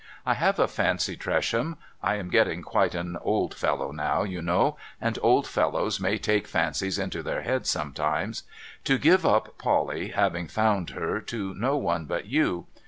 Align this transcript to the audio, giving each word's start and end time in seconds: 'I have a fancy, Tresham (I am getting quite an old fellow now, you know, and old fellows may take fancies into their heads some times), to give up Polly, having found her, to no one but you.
'I 0.25 0.33
have 0.33 0.57
a 0.57 0.67
fancy, 0.67 1.15
Tresham 1.15 1.77
(I 2.01 2.15
am 2.15 2.31
getting 2.31 2.63
quite 2.63 2.95
an 2.95 3.17
old 3.21 3.53
fellow 3.53 3.91
now, 3.91 4.23
you 4.23 4.41
know, 4.41 4.75
and 4.99 5.19
old 5.21 5.45
fellows 5.45 5.99
may 5.99 6.17
take 6.17 6.47
fancies 6.47 6.97
into 6.97 7.21
their 7.21 7.43
heads 7.43 7.69
some 7.69 7.93
times), 7.93 8.41
to 8.85 8.97
give 8.97 9.27
up 9.27 9.59
Polly, 9.59 10.07
having 10.07 10.47
found 10.47 10.89
her, 10.89 11.19
to 11.21 11.53
no 11.53 11.77
one 11.77 12.05
but 12.05 12.25
you. 12.25 12.65